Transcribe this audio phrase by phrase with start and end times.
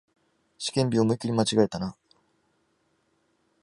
[0.57, 1.95] 試験日、思いっきり間違えたな